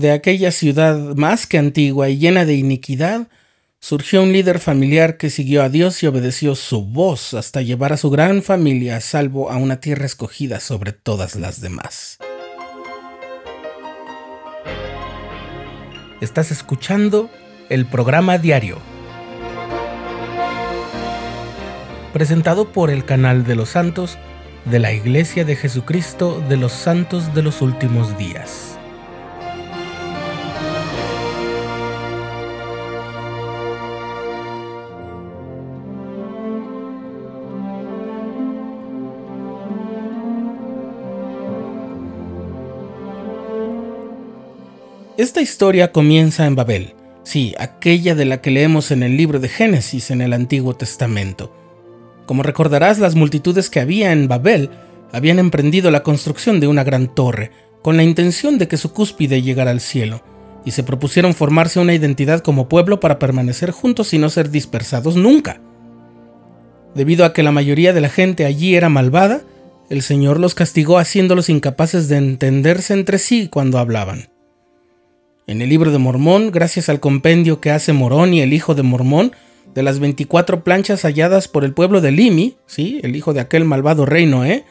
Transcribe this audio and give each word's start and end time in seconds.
de 0.00 0.12
aquella 0.12 0.50
ciudad 0.50 0.96
más 1.14 1.46
que 1.46 1.58
antigua 1.58 2.08
y 2.08 2.18
llena 2.18 2.46
de 2.46 2.54
iniquidad, 2.54 3.28
surgió 3.80 4.22
un 4.22 4.32
líder 4.32 4.58
familiar 4.58 5.18
que 5.18 5.28
siguió 5.28 5.62
a 5.62 5.68
Dios 5.68 6.02
y 6.02 6.06
obedeció 6.06 6.54
su 6.54 6.84
voz 6.84 7.34
hasta 7.34 7.60
llevar 7.60 7.92
a 7.92 7.98
su 7.98 8.08
gran 8.10 8.42
familia 8.42 8.96
a 8.96 9.00
salvo 9.00 9.50
a 9.50 9.56
una 9.56 9.78
tierra 9.78 10.06
escogida 10.06 10.58
sobre 10.58 10.92
todas 10.92 11.36
las 11.36 11.60
demás. 11.60 12.18
Estás 16.22 16.50
escuchando 16.50 17.30
el 17.68 17.86
programa 17.86 18.38
diario, 18.38 18.78
presentado 22.14 22.72
por 22.72 22.90
el 22.90 23.04
canal 23.04 23.44
de 23.44 23.54
los 23.54 23.68
santos 23.70 24.16
de 24.64 24.78
la 24.78 24.92
Iglesia 24.92 25.44
de 25.44 25.56
Jesucristo 25.56 26.42
de 26.48 26.56
los 26.56 26.72
Santos 26.72 27.34
de 27.34 27.42
los 27.42 27.62
Últimos 27.62 28.16
Días. 28.18 28.79
Esta 45.16 45.42
historia 45.42 45.90
comienza 45.90 46.46
en 46.46 46.54
Babel, 46.54 46.94
sí, 47.24 47.54
aquella 47.58 48.14
de 48.14 48.24
la 48.24 48.40
que 48.40 48.50
leemos 48.50 48.90
en 48.90 49.02
el 49.02 49.16
libro 49.16 49.40
de 49.40 49.48
Génesis 49.48 50.10
en 50.10 50.20
el 50.20 50.32
Antiguo 50.32 50.74
Testamento. 50.74 51.52
Como 52.26 52.44
recordarás, 52.44 53.00
las 53.00 53.16
multitudes 53.16 53.70
que 53.70 53.80
había 53.80 54.12
en 54.12 54.28
Babel 54.28 54.70
habían 55.12 55.40
emprendido 55.40 55.90
la 55.90 56.04
construcción 56.04 56.60
de 56.60 56.68
una 56.68 56.84
gran 56.84 57.12
torre, 57.12 57.50
con 57.82 57.96
la 57.96 58.04
intención 58.04 58.56
de 58.56 58.68
que 58.68 58.76
su 58.76 58.92
cúspide 58.92 59.42
llegara 59.42 59.72
al 59.72 59.80
cielo, 59.80 60.22
y 60.64 60.70
se 60.70 60.84
propusieron 60.84 61.34
formarse 61.34 61.80
una 61.80 61.94
identidad 61.94 62.40
como 62.40 62.68
pueblo 62.68 63.00
para 63.00 63.18
permanecer 63.18 63.72
juntos 63.72 64.14
y 64.14 64.18
no 64.18 64.30
ser 64.30 64.50
dispersados 64.50 65.16
nunca. 65.16 65.60
Debido 66.94 67.24
a 67.24 67.32
que 67.32 67.42
la 67.42 67.52
mayoría 67.52 67.92
de 67.92 68.00
la 68.00 68.08
gente 68.10 68.46
allí 68.46 68.76
era 68.76 68.88
malvada, 68.88 69.42
el 69.88 70.02
Señor 70.02 70.38
los 70.38 70.54
castigó 70.54 70.98
haciéndolos 70.98 71.48
incapaces 71.48 72.08
de 72.08 72.16
entenderse 72.16 72.94
entre 72.94 73.18
sí 73.18 73.48
cuando 73.48 73.78
hablaban. 73.78 74.28
En 75.50 75.60
el 75.60 75.68
libro 75.68 75.90
de 75.90 75.98
Mormón, 75.98 76.52
gracias 76.52 76.88
al 76.88 77.00
compendio 77.00 77.60
que 77.60 77.72
hace 77.72 77.92
Morón 77.92 78.34
y 78.34 78.40
el 78.40 78.52
hijo 78.52 78.76
de 78.76 78.84
Mormón, 78.84 79.32
de 79.74 79.82
las 79.82 79.98
24 79.98 80.62
planchas 80.62 81.02
halladas 81.02 81.48
por 81.48 81.64
el 81.64 81.74
pueblo 81.74 82.00
de 82.00 82.12
Limi, 82.12 82.54
¿sí? 82.68 83.00
el 83.02 83.16
hijo 83.16 83.32
de 83.32 83.40
aquel 83.40 83.64
malvado 83.64 84.06
rey 84.06 84.26
Noé, 84.26 84.64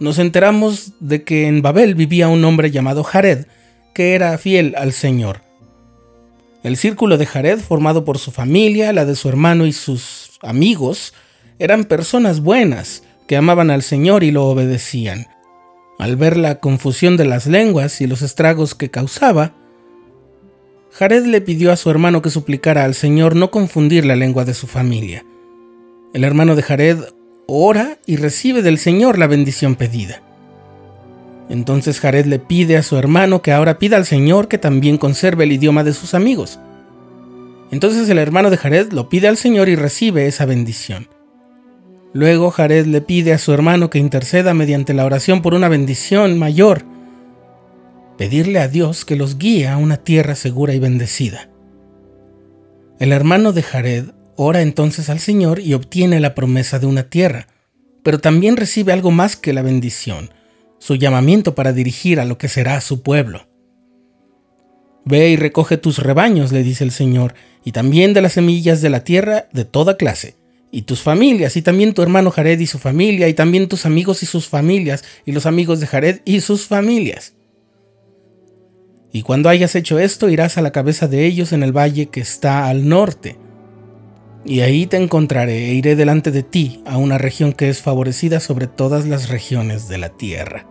nos 0.00 0.18
enteramos 0.18 0.94
de 0.98 1.22
que 1.22 1.46
en 1.46 1.62
Babel 1.62 1.94
vivía 1.94 2.26
un 2.26 2.44
hombre 2.44 2.72
llamado 2.72 3.04
Jared, 3.04 3.46
que 3.94 4.16
era 4.16 4.36
fiel 4.36 4.74
al 4.76 4.92
Señor. 4.92 5.42
El 6.64 6.76
círculo 6.76 7.16
de 7.16 7.26
Jared, 7.26 7.60
formado 7.60 8.04
por 8.04 8.18
su 8.18 8.32
familia, 8.32 8.92
la 8.92 9.04
de 9.04 9.14
su 9.14 9.28
hermano 9.28 9.64
y 9.64 9.72
sus 9.72 10.40
amigos, 10.42 11.14
eran 11.60 11.84
personas 11.84 12.40
buenas, 12.40 13.04
que 13.28 13.36
amaban 13.36 13.70
al 13.70 13.84
Señor 13.84 14.24
y 14.24 14.32
lo 14.32 14.46
obedecían. 14.46 15.28
Al 16.00 16.16
ver 16.16 16.36
la 16.36 16.58
confusión 16.58 17.16
de 17.16 17.26
las 17.26 17.46
lenguas 17.46 18.00
y 18.00 18.08
los 18.08 18.22
estragos 18.22 18.74
que 18.74 18.90
causaba, 18.90 19.54
Jared 20.96 21.26
le 21.26 21.40
pidió 21.40 21.72
a 21.72 21.76
su 21.76 21.90
hermano 21.90 22.22
que 22.22 22.30
suplicara 22.30 22.84
al 22.84 22.94
Señor 22.94 23.34
no 23.34 23.50
confundir 23.50 24.04
la 24.04 24.14
lengua 24.14 24.44
de 24.44 24.54
su 24.54 24.68
familia. 24.68 25.26
El 26.12 26.22
hermano 26.22 26.54
de 26.54 26.62
Jared 26.62 26.98
ora 27.48 27.98
y 28.06 28.14
recibe 28.14 28.62
del 28.62 28.78
Señor 28.78 29.18
la 29.18 29.26
bendición 29.26 29.74
pedida. 29.74 30.22
Entonces 31.48 31.98
Jared 31.98 32.26
le 32.26 32.38
pide 32.38 32.76
a 32.76 32.84
su 32.84 32.96
hermano 32.96 33.42
que 33.42 33.50
ahora 33.50 33.80
pida 33.80 33.96
al 33.96 34.06
Señor 34.06 34.46
que 34.46 34.56
también 34.56 34.96
conserve 34.96 35.42
el 35.42 35.50
idioma 35.50 35.82
de 35.82 35.94
sus 35.94 36.14
amigos. 36.14 36.60
Entonces 37.72 38.08
el 38.08 38.18
hermano 38.18 38.48
de 38.50 38.56
Jared 38.56 38.92
lo 38.92 39.08
pide 39.08 39.26
al 39.26 39.36
Señor 39.36 39.68
y 39.68 39.74
recibe 39.74 40.28
esa 40.28 40.46
bendición. 40.46 41.08
Luego 42.12 42.52
Jared 42.52 42.86
le 42.86 43.00
pide 43.00 43.32
a 43.32 43.38
su 43.38 43.52
hermano 43.52 43.90
que 43.90 43.98
interceda 43.98 44.54
mediante 44.54 44.94
la 44.94 45.04
oración 45.04 45.42
por 45.42 45.54
una 45.54 45.68
bendición 45.68 46.38
mayor 46.38 46.84
pedirle 48.16 48.60
a 48.60 48.68
Dios 48.68 49.04
que 49.04 49.16
los 49.16 49.38
guíe 49.38 49.68
a 49.68 49.76
una 49.76 49.98
tierra 49.98 50.34
segura 50.34 50.74
y 50.74 50.78
bendecida. 50.78 51.50
El 52.98 53.12
hermano 53.12 53.52
de 53.52 53.62
Jared 53.62 54.04
ora 54.36 54.62
entonces 54.62 55.10
al 55.10 55.20
Señor 55.20 55.60
y 55.60 55.74
obtiene 55.74 56.20
la 56.20 56.34
promesa 56.34 56.78
de 56.78 56.86
una 56.86 57.04
tierra, 57.04 57.48
pero 58.02 58.18
también 58.18 58.56
recibe 58.56 58.92
algo 58.92 59.10
más 59.10 59.36
que 59.36 59.52
la 59.52 59.62
bendición, 59.62 60.30
su 60.78 60.96
llamamiento 60.96 61.54
para 61.54 61.72
dirigir 61.72 62.20
a 62.20 62.24
lo 62.24 62.38
que 62.38 62.48
será 62.48 62.80
su 62.80 63.02
pueblo. 63.02 63.48
Ve 65.04 65.30
y 65.30 65.36
recoge 65.36 65.76
tus 65.76 65.98
rebaños, 65.98 66.52
le 66.52 66.62
dice 66.62 66.84
el 66.84 66.90
Señor, 66.90 67.34
y 67.64 67.72
también 67.72 68.14
de 68.14 68.22
las 68.22 68.34
semillas 68.34 68.80
de 68.80 68.90
la 68.90 69.04
tierra 69.04 69.48
de 69.52 69.64
toda 69.64 69.96
clase, 69.96 70.36
y 70.70 70.82
tus 70.82 71.02
familias, 71.02 71.56
y 71.56 71.62
también 71.62 71.94
tu 71.94 72.02
hermano 72.02 72.30
Jared 72.30 72.58
y 72.58 72.66
su 72.66 72.78
familia, 72.78 73.28
y 73.28 73.34
también 73.34 73.68
tus 73.68 73.86
amigos 73.86 74.22
y 74.22 74.26
sus 74.26 74.48
familias, 74.48 75.04
y 75.24 75.32
los 75.32 75.46
amigos 75.46 75.80
de 75.80 75.86
Jared 75.86 76.20
y 76.24 76.40
sus 76.40 76.66
familias. 76.66 77.33
Y 79.14 79.22
cuando 79.22 79.48
hayas 79.48 79.76
hecho 79.76 80.00
esto, 80.00 80.28
irás 80.28 80.58
a 80.58 80.60
la 80.60 80.72
cabeza 80.72 81.06
de 81.06 81.24
ellos 81.24 81.52
en 81.52 81.62
el 81.62 81.70
valle 81.70 82.06
que 82.06 82.20
está 82.20 82.66
al 82.66 82.88
norte. 82.88 83.38
Y 84.44 84.62
ahí 84.62 84.86
te 84.86 84.96
encontraré 84.96 85.68
e 85.68 85.74
iré 85.74 85.94
delante 85.94 86.32
de 86.32 86.42
ti 86.42 86.82
a 86.84 86.98
una 86.98 87.16
región 87.16 87.52
que 87.52 87.68
es 87.68 87.80
favorecida 87.80 88.40
sobre 88.40 88.66
todas 88.66 89.06
las 89.06 89.28
regiones 89.28 89.88
de 89.88 89.98
la 89.98 90.08
tierra. 90.08 90.66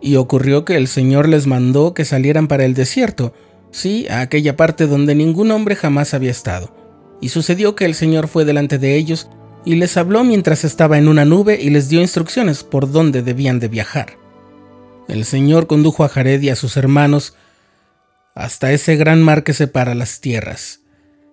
Y 0.00 0.16
ocurrió 0.16 0.64
que 0.64 0.76
el 0.76 0.88
Señor 0.88 1.28
les 1.28 1.46
mandó 1.46 1.94
que 1.94 2.04
salieran 2.04 2.48
para 2.48 2.64
el 2.64 2.74
desierto, 2.74 3.34
sí, 3.70 4.08
a 4.08 4.20
aquella 4.20 4.56
parte 4.56 4.88
donde 4.88 5.14
ningún 5.14 5.52
hombre 5.52 5.76
jamás 5.76 6.12
había 6.12 6.32
estado. 6.32 6.74
Y 7.20 7.28
sucedió 7.28 7.76
que 7.76 7.84
el 7.84 7.94
Señor 7.94 8.26
fue 8.26 8.44
delante 8.44 8.78
de 8.78 8.96
ellos 8.96 9.30
y 9.64 9.76
les 9.76 9.96
habló 9.96 10.24
mientras 10.24 10.64
estaba 10.64 10.98
en 10.98 11.06
una 11.06 11.24
nube 11.24 11.56
y 11.62 11.70
les 11.70 11.88
dio 11.88 12.00
instrucciones 12.00 12.64
por 12.64 12.90
dónde 12.90 13.22
debían 13.22 13.60
de 13.60 13.68
viajar. 13.68 14.19
El 15.10 15.24
Señor 15.24 15.66
condujo 15.66 16.04
a 16.04 16.08
Jared 16.08 16.40
y 16.40 16.50
a 16.50 16.56
sus 16.56 16.76
hermanos 16.76 17.34
hasta 18.36 18.72
ese 18.72 18.94
gran 18.94 19.20
mar 19.20 19.42
que 19.42 19.54
separa 19.54 19.96
las 19.96 20.20
tierras. 20.20 20.82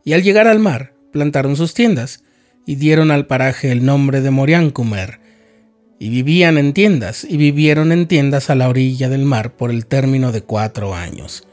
Y 0.04 0.14
al 0.14 0.24
llegar 0.24 0.48
al 0.48 0.58
mar, 0.58 0.94
plantaron 1.14 1.56
sus 1.56 1.76
tiendas 1.76 2.24
y 2.66 2.76
dieron 2.76 3.12
al 3.12 3.28
paraje 3.28 3.72
el 3.72 3.86
nombre 3.86 4.22
de 4.22 4.32
Moriancumer. 4.32 5.20
Y 6.00 6.10
vivían 6.10 6.58
en 6.58 6.74
tiendas, 6.74 7.24
y 7.24 7.38
vivieron 7.38 7.92
en 7.92 8.08
tiendas 8.08 8.50
a 8.50 8.56
la 8.56 8.68
orilla 8.68 9.10
del 9.10 9.26
mar 9.26 9.56
por 9.56 9.70
el 9.70 9.86
término 9.86 10.32
de 10.32 10.42
cuatro 10.42 10.96
años. 10.96 11.48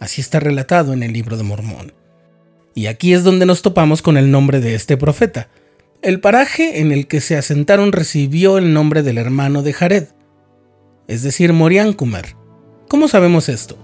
Así 0.00 0.20
está 0.20 0.40
relatado 0.40 0.94
en 0.94 1.02
el 1.02 1.12
libro 1.12 1.36
de 1.36 1.42
Mormón. 1.44 1.92
Y 2.74 2.86
aquí 2.86 3.12
es 3.12 3.22
donde 3.22 3.46
nos 3.46 3.62
topamos 3.62 4.02
con 4.02 4.16
el 4.16 4.30
nombre 4.30 4.60
de 4.60 4.74
este 4.74 4.96
profeta. 4.96 5.48
El 6.02 6.20
paraje 6.20 6.80
en 6.80 6.92
el 6.92 7.06
que 7.06 7.20
se 7.20 7.36
asentaron 7.36 7.92
recibió 7.92 8.58
el 8.58 8.72
nombre 8.72 9.02
del 9.02 9.18
hermano 9.18 9.62
de 9.62 9.72
Jared, 9.72 10.08
es 11.08 11.22
decir, 11.22 11.52
Moriancumer. 11.52 12.34
¿Cómo 12.88 13.08
sabemos 13.08 13.48
esto? 13.48 13.76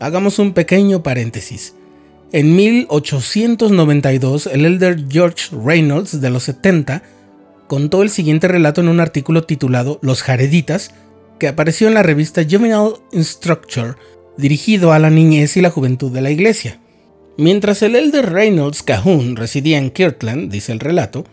Hagamos 0.00 0.38
un 0.38 0.52
pequeño 0.52 1.02
paréntesis. 1.02 1.74
En 2.32 2.56
1892, 2.56 4.46
el 4.46 4.66
elder 4.66 5.06
George 5.08 5.56
Reynolds 5.64 6.20
de 6.20 6.30
los 6.30 6.42
70 6.44 7.02
contó 7.66 8.02
el 8.02 8.10
siguiente 8.10 8.48
relato 8.48 8.80
en 8.80 8.88
un 8.88 9.00
artículo 9.00 9.44
titulado 9.44 9.98
Los 10.02 10.22
Jareditas, 10.22 10.92
que 11.38 11.48
apareció 11.48 11.88
en 11.88 11.94
la 11.94 12.02
revista 12.02 12.42
Juvenile 12.42 12.94
Instructor, 13.12 13.96
dirigido 14.36 14.92
a 14.92 14.98
la 14.98 15.10
niñez 15.10 15.56
y 15.56 15.60
la 15.60 15.70
juventud 15.70 16.10
de 16.10 16.20
la 16.20 16.30
iglesia. 16.30 16.80
Mientras 17.38 17.82
el 17.82 17.96
elder 17.96 18.32
Reynolds 18.32 18.82
Cahun 18.82 19.36
residía 19.36 19.78
en 19.78 19.90
Kirtland, 19.90 20.50
dice 20.50 20.72
el 20.72 20.80
relato, 20.80 21.24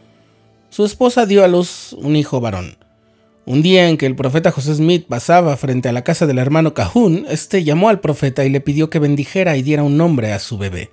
su 0.69 0.85
esposa 0.85 1.25
dio 1.25 1.43
a 1.43 1.47
luz 1.47 1.93
un 1.93 2.15
hijo 2.15 2.41
varón. 2.41 2.77
Un 3.45 3.61
día 3.61 3.89
en 3.89 3.97
que 3.97 4.05
el 4.05 4.15
profeta 4.15 4.51
José 4.51 4.75
Smith 4.75 5.05
pasaba 5.05 5.57
frente 5.57 5.89
a 5.89 5.91
la 5.91 6.05
casa 6.05 6.25
del 6.25 6.39
hermano 6.39 6.73
Cahun, 6.73 7.25
este 7.29 7.65
llamó 7.65 7.89
al 7.89 7.99
profeta 7.99 8.45
y 8.45 8.49
le 8.49 8.61
pidió 8.61 8.89
que 8.89 8.99
bendijera 8.99 9.57
y 9.57 9.61
diera 9.61 9.83
un 9.83 9.97
nombre 9.97 10.31
a 10.31 10.39
su 10.39 10.57
bebé. 10.57 10.91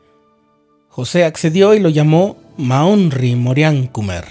José 0.88 1.22
accedió 1.24 1.74
y 1.74 1.78
lo 1.78 1.90
llamó 1.90 2.38
Maonri 2.56 3.36
Moriancumer. 3.36 4.24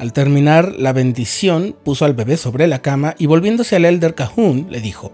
Al 0.00 0.12
terminar 0.12 0.74
la 0.76 0.92
bendición, 0.92 1.76
puso 1.84 2.04
al 2.04 2.14
bebé 2.14 2.36
sobre 2.36 2.66
la 2.66 2.82
cama 2.82 3.14
y 3.18 3.26
volviéndose 3.26 3.76
al 3.76 3.84
elder 3.84 4.16
Cahun, 4.16 4.66
le 4.68 4.80
dijo: 4.80 5.12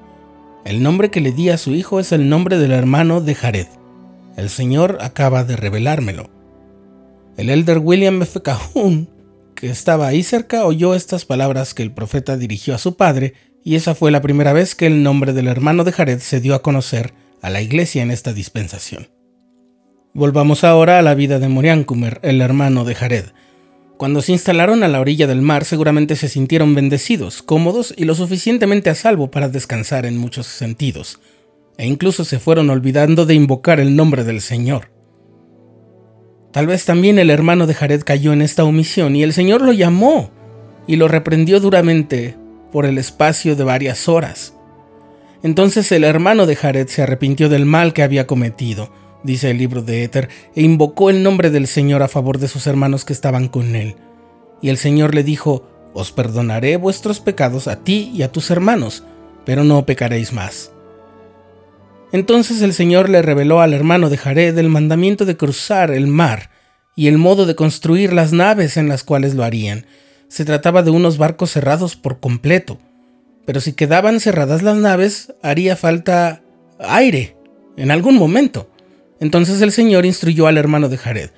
El 0.65 0.83
nombre 0.83 1.11
que 1.11 1.21
le 1.21 1.33
di 1.33 1.51
a 1.51 1.59
su 1.59 1.75
hijo 1.75 2.01
es 2.01 2.13
el 2.13 2.31
nombre 2.31 2.57
del 2.57 2.73
hermano 2.73 3.21
de 3.21 3.35
Jared. 3.35 3.67
El 4.39 4.49
Señor 4.49 4.97
acaba 5.03 5.45
de 5.45 5.57
revelármelo. 5.57 6.31
El 7.37 7.51
elder 7.51 7.81
William 7.81 8.23
F. 8.23 8.41
Cahun 8.41 9.11
que 9.59 9.71
estaba 9.71 10.07
ahí 10.07 10.23
cerca 10.23 10.65
oyó 10.65 10.95
estas 10.95 11.25
palabras 11.25 11.75
que 11.75 11.83
el 11.83 11.91
profeta 11.91 12.37
dirigió 12.37 12.77
a 12.77 12.79
su 12.79 12.97
padre, 12.97 13.35
y 13.65 13.75
esa 13.75 13.97
fue 13.97 14.13
la 14.13 14.23
primera 14.23 14.53
vez 14.53 14.77
que 14.77 14.87
el 14.87 15.03
nombre 15.03 15.33
del 15.33 15.49
hermano 15.49 15.83
de 15.83 15.91
Jared 15.91 16.21
se 16.21 16.41
dio 16.41 16.55
a 16.55 16.63
conocer 16.63 17.13
a 17.43 17.51
la 17.51 17.61
iglesia 17.61 18.03
en 18.03 18.13
esta 18.13 18.33
dispensación. 18.33 19.09
Volvamos 20.15 20.63
ahora 20.63 21.01
a 21.01 21.03
la 21.03 21.17
vida 21.17 21.41
de 21.41 21.49
Moriancumer, 21.49 22.21
el 22.23 22.41
hermano 22.41 22.85
de 22.85 22.95
Jared. 22.95 23.25
Cuando 23.97 24.23
se 24.23 24.31
instalaron 24.31 24.85
a 24.85 24.89
la 24.89 25.01
orilla 25.01 25.27
del 25.27 25.43
mar 25.43 25.65
seguramente 25.65 26.15
se 26.15 26.29
sintieron 26.29 26.77
bendecidos, 26.77 27.43
cómodos 27.43 27.93
y 27.97 28.05
lo 28.05 28.15
suficientemente 28.15 28.91
a 28.91 28.95
salvo 28.95 29.33
para 29.33 29.49
descansar 29.49 30.07
en 30.07 30.19
muchos 30.19 30.47
sentidos. 30.47 31.19
e 31.77 31.87
incluso 31.87 32.25
se 32.25 32.41
fueron 32.41 32.71
olvidando 32.71 33.25
de 33.25 33.35
invocar 33.35 33.79
el 33.79 33.95
nombre 33.95 34.25
del 34.25 34.41
Señor. 34.41 34.98
Tal 36.59 36.67
vez 36.67 36.87
también 36.87 37.21
el 37.21 37.31
hermano 37.31 37.69
de 37.69 37.75
Jared 37.75 38.03
cayó 38.03 38.33
en 38.33 38.43
esta 38.43 38.65
omisión 38.65 39.15
y 39.15 39.23
el 39.23 39.33
Señor 39.33 39.63
lo 39.63 39.73
llamó 39.73 40.31
y 40.89 40.97
lo 40.97 41.07
reprendió 41.07 41.61
duramente 41.61 42.35
por 42.73 42.85
el 42.85 42.99
espacio 42.99 43.55
de 43.55 43.63
varias 43.63 44.09
horas. 44.09 44.55
Entonces 45.45 45.93
el 45.93 46.03
hermano 46.03 46.47
de 46.47 46.57
Jared 46.57 46.89
se 46.89 47.03
arrepintió 47.03 47.49
del 47.49 47.65
mal 47.65 47.93
que 47.93 48.03
había 48.03 48.27
cometido, 48.27 48.91
dice 49.23 49.53
el 49.53 49.59
libro 49.59 49.83
de 49.83 50.03
Éter, 50.03 50.31
e 50.57 50.63
invocó 50.63 51.11
el 51.11 51.23
nombre 51.23 51.51
del 51.51 51.69
Señor 51.69 52.03
a 52.03 52.09
favor 52.09 52.39
de 52.39 52.49
sus 52.49 52.67
hermanos 52.67 53.05
que 53.05 53.13
estaban 53.13 53.47
con 53.47 53.77
él. 53.77 53.95
Y 54.61 54.71
el 54.71 54.79
Señor 54.79 55.15
le 55.15 55.23
dijo, 55.23 55.63
Os 55.95 56.11
perdonaré 56.11 56.77
vuestros 56.77 57.21
pecados 57.21 57.69
a 57.69 57.85
ti 57.85 58.11
y 58.13 58.23
a 58.23 58.33
tus 58.33 58.51
hermanos, 58.51 59.05
pero 59.45 59.63
no 59.63 59.87
pecaréis 59.87 60.33
más. 60.33 60.73
Entonces 62.13 62.63
el 62.63 62.73
Señor 62.73 63.09
le 63.09 63.21
reveló 63.21 63.61
al 63.61 63.75
hermano 63.75 64.09
de 64.09 64.17
Jared 64.17 64.57
el 64.57 64.69
mandamiento 64.69 65.25
de 65.25 65.37
cruzar 65.37 65.91
el 65.91 66.07
mar 66.07 66.51
y 66.97 67.09
el 67.09 67.19
modo 67.19 67.45
de 67.45 67.55
construir 67.55 68.13
las 68.13 68.33
naves 68.33 68.77
en 68.77 68.89
las 68.89 69.05
cuales 69.05 69.35
lo 69.35 69.45
harían. 69.45 69.87
Se 70.29 70.45
trataba 70.45 70.83
de 70.83 70.91
unos 70.91 71.19
barcos 71.19 71.51
cerrados 71.51 71.97
por 71.97 72.19
completo, 72.19 72.79
pero 73.45 73.61
si 73.61 73.75
quedaban 73.75 74.21
cerradas 74.21 74.63
las 74.63 74.77
naves, 74.77 75.35
haría 75.43 75.77
falta 75.77 76.43
aire 76.79 77.37
en 77.77 77.91
algún 77.91 78.17
momento. 78.17 78.71
Entonces 79.21 79.61
el 79.63 79.73
Señor 79.73 80.07
instruyó 80.07 80.47
al 80.47 80.59
hermano 80.59 80.89
de 80.89 80.99
Jared, 80.99 81.31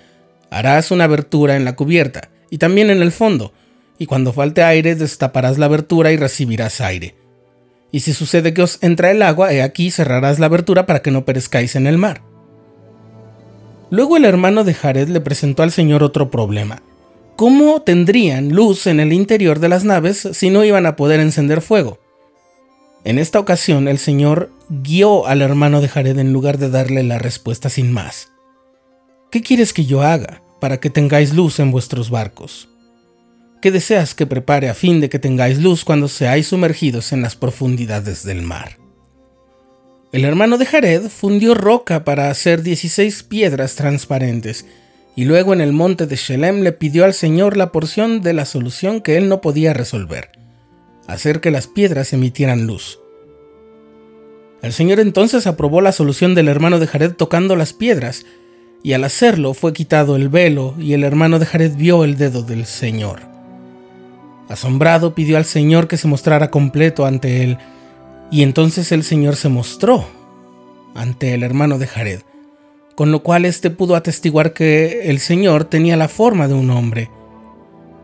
harás 0.50 0.90
una 0.90 1.04
abertura 1.04 1.56
en 1.56 1.64
la 1.64 1.76
cubierta 1.76 2.30
y 2.48 2.58
también 2.58 2.90
en 2.90 3.02
el 3.02 3.12
fondo, 3.12 3.52
y 3.98 4.06
cuando 4.06 4.32
falte 4.32 4.62
aire 4.62 4.94
destaparás 4.94 5.58
la 5.58 5.66
abertura 5.66 6.10
y 6.12 6.16
recibirás 6.16 6.80
aire. 6.80 7.19
Y 7.92 8.00
si 8.00 8.12
sucede 8.12 8.54
que 8.54 8.62
os 8.62 8.78
entra 8.82 9.10
el 9.10 9.22
agua, 9.22 9.52
he 9.52 9.62
aquí 9.62 9.90
cerrarás 9.90 10.38
la 10.38 10.46
abertura 10.46 10.86
para 10.86 11.02
que 11.02 11.10
no 11.10 11.24
perezcáis 11.24 11.76
en 11.76 11.86
el 11.86 11.98
mar. 11.98 12.22
Luego 13.90 14.16
el 14.16 14.24
hermano 14.24 14.62
de 14.62 14.74
Jared 14.74 15.08
le 15.08 15.20
presentó 15.20 15.62
al 15.62 15.72
Señor 15.72 16.02
otro 16.02 16.30
problema. 16.30 16.82
¿Cómo 17.36 17.82
tendrían 17.82 18.50
luz 18.50 18.86
en 18.86 19.00
el 19.00 19.12
interior 19.12 19.58
de 19.58 19.68
las 19.68 19.84
naves 19.84 20.28
si 20.32 20.50
no 20.50 20.64
iban 20.64 20.86
a 20.86 20.94
poder 20.94 21.20
encender 21.20 21.60
fuego? 21.60 21.98
En 23.02 23.18
esta 23.18 23.40
ocasión 23.40 23.88
el 23.88 23.98
Señor 23.98 24.52
guió 24.68 25.26
al 25.26 25.42
hermano 25.42 25.80
de 25.80 25.88
Jared 25.88 26.18
en 26.18 26.32
lugar 26.32 26.58
de 26.58 26.70
darle 26.70 27.02
la 27.02 27.18
respuesta 27.18 27.70
sin 27.70 27.92
más. 27.92 28.28
¿Qué 29.30 29.40
quieres 29.40 29.72
que 29.72 29.86
yo 29.86 30.02
haga 30.02 30.42
para 30.60 30.78
que 30.80 30.90
tengáis 30.90 31.32
luz 31.32 31.58
en 31.60 31.72
vuestros 31.72 32.10
barcos? 32.10 32.68
¿Qué 33.60 33.70
deseas 33.70 34.14
que 34.14 34.26
prepare 34.26 34.70
a 34.70 34.74
fin 34.74 35.00
de 35.00 35.10
que 35.10 35.18
tengáis 35.18 35.58
luz 35.58 35.84
cuando 35.84 36.08
seáis 36.08 36.46
sumergidos 36.46 37.12
en 37.12 37.20
las 37.20 37.36
profundidades 37.36 38.24
del 38.24 38.40
mar. 38.40 38.78
El 40.12 40.24
hermano 40.24 40.56
de 40.56 40.64
Jared 40.64 41.08
fundió 41.08 41.54
roca 41.54 42.02
para 42.02 42.30
hacer 42.30 42.62
16 42.62 43.22
piedras 43.24 43.76
transparentes, 43.76 44.64
y 45.14 45.24
luego 45.24 45.52
en 45.52 45.60
el 45.60 45.72
monte 45.72 46.06
de 46.06 46.16
Shelem 46.16 46.62
le 46.62 46.72
pidió 46.72 47.04
al 47.04 47.12
Señor 47.12 47.58
la 47.58 47.70
porción 47.70 48.22
de 48.22 48.32
la 48.32 48.46
solución 48.46 49.02
que 49.02 49.18
él 49.18 49.28
no 49.28 49.42
podía 49.42 49.74
resolver, 49.74 50.30
hacer 51.06 51.40
que 51.40 51.50
las 51.50 51.66
piedras 51.66 52.14
emitieran 52.14 52.66
luz. 52.66 52.98
El 54.62 54.72
Señor 54.72 55.00
entonces 55.00 55.46
aprobó 55.46 55.82
la 55.82 55.92
solución 55.92 56.34
del 56.34 56.48
hermano 56.48 56.78
de 56.78 56.86
Jared 56.86 57.12
tocando 57.12 57.56
las 57.56 57.74
piedras, 57.74 58.24
y 58.82 58.94
al 58.94 59.04
hacerlo 59.04 59.52
fue 59.52 59.74
quitado 59.74 60.16
el 60.16 60.30
velo 60.30 60.74
y 60.78 60.94
el 60.94 61.04
hermano 61.04 61.38
de 61.38 61.44
Jared 61.44 61.76
vio 61.76 62.04
el 62.04 62.16
dedo 62.16 62.42
del 62.42 62.64
Señor. 62.64 63.29
Asombrado 64.50 65.14
pidió 65.14 65.36
al 65.36 65.44
Señor 65.44 65.86
que 65.86 65.96
se 65.96 66.08
mostrara 66.08 66.50
completo 66.50 67.06
ante 67.06 67.44
él, 67.44 67.58
y 68.32 68.42
entonces 68.42 68.90
el 68.90 69.04
Señor 69.04 69.36
se 69.36 69.48
mostró 69.48 70.04
ante 70.92 71.34
el 71.34 71.44
hermano 71.44 71.78
de 71.78 71.86
Jared, 71.86 72.22
con 72.96 73.12
lo 73.12 73.22
cual 73.22 73.44
éste 73.44 73.70
pudo 73.70 73.94
atestiguar 73.94 74.52
que 74.52 75.08
el 75.08 75.20
Señor 75.20 75.66
tenía 75.66 75.96
la 75.96 76.08
forma 76.08 76.48
de 76.48 76.54
un 76.54 76.70
hombre. 76.70 77.08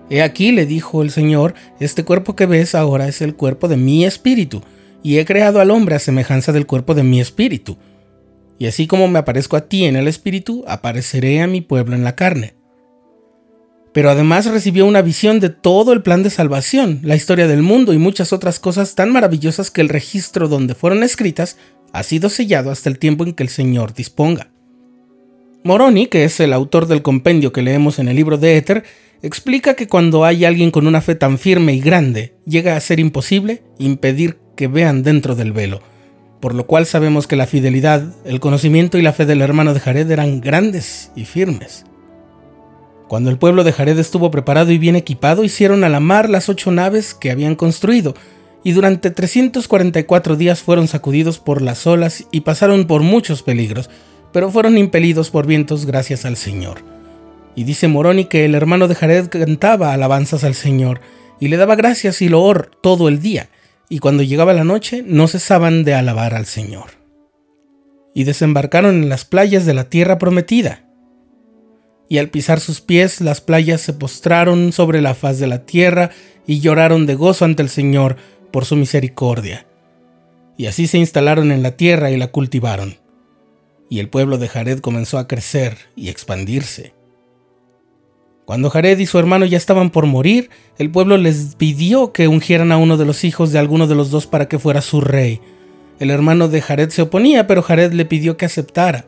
He 0.08 0.22
aquí, 0.22 0.52
le 0.52 0.66
dijo 0.66 1.02
el 1.02 1.10
Señor, 1.10 1.54
este 1.80 2.04
cuerpo 2.04 2.36
que 2.36 2.46
ves 2.46 2.76
ahora 2.76 3.08
es 3.08 3.22
el 3.22 3.34
cuerpo 3.34 3.66
de 3.66 3.76
mi 3.76 4.04
espíritu, 4.04 4.62
y 5.02 5.18
he 5.18 5.24
creado 5.24 5.60
al 5.60 5.72
hombre 5.72 5.96
a 5.96 5.98
semejanza 5.98 6.52
del 6.52 6.66
cuerpo 6.66 6.94
de 6.94 7.02
mi 7.02 7.20
espíritu. 7.20 7.76
Y 8.56 8.66
así 8.66 8.86
como 8.86 9.08
me 9.08 9.18
aparezco 9.18 9.56
a 9.56 9.62
ti 9.62 9.84
en 9.84 9.96
el 9.96 10.06
espíritu, 10.06 10.62
apareceré 10.68 11.42
a 11.42 11.48
mi 11.48 11.60
pueblo 11.60 11.96
en 11.96 12.04
la 12.04 12.14
carne 12.14 12.55
pero 13.96 14.10
además 14.10 14.44
recibió 14.44 14.84
una 14.84 15.00
visión 15.00 15.40
de 15.40 15.48
todo 15.48 15.94
el 15.94 16.02
plan 16.02 16.22
de 16.22 16.28
salvación, 16.28 17.00
la 17.02 17.16
historia 17.16 17.46
del 17.46 17.62
mundo 17.62 17.94
y 17.94 17.98
muchas 17.98 18.34
otras 18.34 18.60
cosas 18.60 18.94
tan 18.94 19.10
maravillosas 19.10 19.70
que 19.70 19.80
el 19.80 19.88
registro 19.88 20.48
donde 20.48 20.74
fueron 20.74 21.02
escritas 21.02 21.56
ha 21.94 22.02
sido 22.02 22.28
sellado 22.28 22.70
hasta 22.70 22.90
el 22.90 22.98
tiempo 22.98 23.24
en 23.24 23.32
que 23.32 23.42
el 23.42 23.48
Señor 23.48 23.94
disponga. 23.94 24.50
Moroni, 25.64 26.08
que 26.08 26.24
es 26.24 26.40
el 26.40 26.52
autor 26.52 26.88
del 26.88 27.00
compendio 27.00 27.54
que 27.54 27.62
leemos 27.62 27.98
en 27.98 28.08
el 28.08 28.16
libro 28.16 28.36
de 28.36 28.58
Éter, 28.58 28.84
explica 29.22 29.72
que 29.72 29.88
cuando 29.88 30.26
hay 30.26 30.44
alguien 30.44 30.70
con 30.70 30.86
una 30.86 31.00
fe 31.00 31.14
tan 31.14 31.38
firme 31.38 31.72
y 31.72 31.80
grande, 31.80 32.34
llega 32.44 32.76
a 32.76 32.80
ser 32.80 33.00
imposible 33.00 33.62
impedir 33.78 34.36
que 34.56 34.68
vean 34.68 35.04
dentro 35.04 35.34
del 35.34 35.52
velo, 35.52 35.80
por 36.42 36.54
lo 36.54 36.66
cual 36.66 36.84
sabemos 36.84 37.26
que 37.26 37.36
la 37.36 37.46
fidelidad, 37.46 38.14
el 38.26 38.40
conocimiento 38.40 38.98
y 38.98 39.02
la 39.02 39.14
fe 39.14 39.24
del 39.24 39.40
hermano 39.40 39.72
de 39.72 39.80
Jared 39.80 40.10
eran 40.10 40.42
grandes 40.42 41.12
y 41.16 41.24
firmes. 41.24 41.86
Cuando 43.08 43.30
el 43.30 43.38
pueblo 43.38 43.62
de 43.62 43.72
Jared 43.72 43.98
estuvo 43.98 44.30
preparado 44.30 44.72
y 44.72 44.78
bien 44.78 44.96
equipado, 44.96 45.44
hicieron 45.44 45.84
a 45.84 45.88
la 45.88 46.00
mar 46.00 46.28
las 46.28 46.48
ocho 46.48 46.72
naves 46.72 47.14
que 47.14 47.30
habían 47.30 47.54
construido, 47.54 48.14
y 48.64 48.72
durante 48.72 49.12
344 49.12 50.34
días 50.34 50.60
fueron 50.60 50.88
sacudidos 50.88 51.38
por 51.38 51.62
las 51.62 51.86
olas 51.86 52.24
y 52.32 52.40
pasaron 52.40 52.86
por 52.86 53.02
muchos 53.02 53.44
peligros, 53.44 53.90
pero 54.32 54.50
fueron 54.50 54.76
impelidos 54.76 55.30
por 55.30 55.46
vientos 55.46 55.86
gracias 55.86 56.24
al 56.24 56.36
Señor. 56.36 56.78
Y 57.54 57.62
dice 57.62 57.86
Moroni 57.86 58.24
que 58.24 58.44
el 58.44 58.56
hermano 58.56 58.88
de 58.88 58.96
Jared 58.96 59.28
cantaba 59.28 59.92
alabanzas 59.92 60.42
al 60.42 60.54
Señor, 60.54 61.00
y 61.38 61.46
le 61.46 61.58
daba 61.58 61.76
gracias 61.76 62.20
y 62.22 62.28
loor 62.28 62.72
todo 62.82 63.06
el 63.08 63.20
día, 63.20 63.50
y 63.88 64.00
cuando 64.00 64.24
llegaba 64.24 64.52
la 64.52 64.64
noche 64.64 65.04
no 65.06 65.28
cesaban 65.28 65.84
de 65.84 65.94
alabar 65.94 66.34
al 66.34 66.46
Señor. 66.46 66.90
Y 68.14 68.24
desembarcaron 68.24 69.02
en 69.02 69.08
las 69.08 69.24
playas 69.24 69.64
de 69.64 69.74
la 69.74 69.84
tierra 69.84 70.18
prometida, 70.18 70.85
y 72.08 72.18
al 72.18 72.28
pisar 72.28 72.60
sus 72.60 72.80
pies 72.80 73.20
las 73.20 73.40
playas 73.40 73.80
se 73.80 73.92
postraron 73.92 74.72
sobre 74.72 75.00
la 75.00 75.14
faz 75.14 75.38
de 75.38 75.46
la 75.46 75.66
tierra 75.66 76.10
y 76.46 76.60
lloraron 76.60 77.06
de 77.06 77.14
gozo 77.14 77.44
ante 77.44 77.62
el 77.62 77.68
Señor 77.68 78.16
por 78.52 78.64
su 78.64 78.76
misericordia. 78.76 79.66
Y 80.56 80.66
así 80.66 80.86
se 80.86 80.98
instalaron 80.98 81.52
en 81.52 81.62
la 81.62 81.72
tierra 81.72 82.10
y 82.10 82.16
la 82.16 82.28
cultivaron. 82.28 82.96
Y 83.90 83.98
el 83.98 84.08
pueblo 84.08 84.38
de 84.38 84.48
Jared 84.48 84.80
comenzó 84.80 85.18
a 85.18 85.28
crecer 85.28 85.76
y 85.96 86.08
expandirse. 86.08 86.94
Cuando 88.44 88.70
Jared 88.70 88.98
y 88.98 89.06
su 89.06 89.18
hermano 89.18 89.44
ya 89.44 89.58
estaban 89.58 89.90
por 89.90 90.06
morir, 90.06 90.50
el 90.78 90.90
pueblo 90.90 91.16
les 91.16 91.56
pidió 91.56 92.12
que 92.12 92.28
ungieran 92.28 92.70
a 92.70 92.76
uno 92.76 92.96
de 92.96 93.04
los 93.04 93.24
hijos 93.24 93.50
de 93.50 93.58
alguno 93.58 93.88
de 93.88 93.96
los 93.96 94.10
dos 94.10 94.28
para 94.28 94.46
que 94.46 94.60
fuera 94.60 94.80
su 94.80 95.00
rey. 95.00 95.40
El 95.98 96.10
hermano 96.10 96.48
de 96.48 96.62
Jared 96.62 96.90
se 96.90 97.02
oponía, 97.02 97.48
pero 97.48 97.62
Jared 97.62 97.92
le 97.92 98.04
pidió 98.04 98.36
que 98.36 98.46
aceptara 98.46 99.06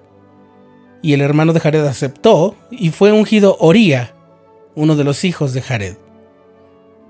y 1.03 1.13
el 1.13 1.21
hermano 1.21 1.53
de 1.53 1.61
Jared 1.61 1.85
aceptó 1.85 2.57
y 2.71 2.91
fue 2.91 3.13
ungido 3.13 3.57
Oría, 3.61 4.15
uno 4.75 4.97
de 4.97 5.05
los 5.05 5.25
hijos 5.25 5.53
de 5.53 5.63
Jared. 5.63 5.97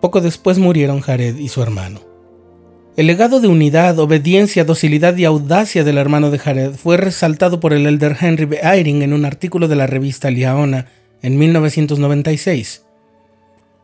Poco 0.01 0.21
después 0.21 0.59
murieron 0.59 1.01
Jared 1.01 1.37
y 1.37 1.49
su 1.49 1.63
hermano. 1.63 2.01
El 2.97 3.07
legado 3.07 3.41
de 3.41 3.47
unidad, 3.47 3.99
obediencia, 4.01 4.65
docilidad 4.65 5.17
y 5.17 5.25
audacia 5.25 5.85
del 5.85 5.99
hermano 5.99 6.31
de 6.31 6.39
Jared 6.39 6.73
fue 6.73 6.97
resaltado 6.97 7.61
por 7.61 7.73
el 7.73 7.87
elder 7.87 8.17
Henry 8.21 8.45
B. 8.45 8.59
Eyring 8.61 9.03
en 9.03 9.13
un 9.13 9.25
artículo 9.25 9.69
de 9.69 9.77
la 9.77 9.87
revista 9.87 10.31
Liaona 10.31 10.87
en 11.23 11.39
1996. 11.39 12.85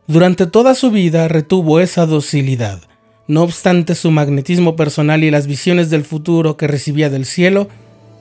Durante 0.07 0.45
toda 0.45 0.75
su 0.75 0.91
vida 0.91 1.27
retuvo 1.27 1.79
esa 1.79 2.05
docilidad. 2.05 2.81
No 3.27 3.41
obstante 3.41 3.95
su 3.95 4.11
magnetismo 4.11 4.75
personal 4.75 5.23
y 5.23 5.31
las 5.31 5.47
visiones 5.47 5.89
del 5.89 6.03
futuro 6.03 6.57
que 6.57 6.67
recibía 6.67 7.09
del 7.09 7.25
cielo, 7.25 7.69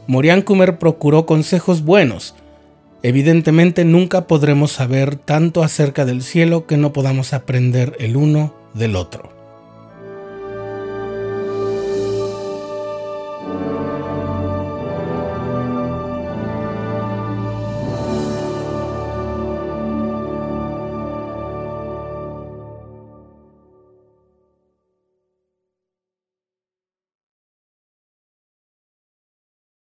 Moriancumer 0.07 0.79
procuró 0.79 1.27
consejos 1.27 1.83
buenos. 1.83 2.35
Evidentemente 3.03 3.85
nunca 3.85 4.27
podremos 4.27 4.73
saber 4.73 5.17
tanto 5.17 5.63
acerca 5.63 6.05
del 6.05 6.23
cielo 6.23 6.67
que 6.67 6.77
no 6.77 6.93
podamos 6.93 7.33
aprender 7.33 7.97
el 7.99 8.17
uno 8.17 8.55
del 8.75 8.97
otro. 8.97 9.34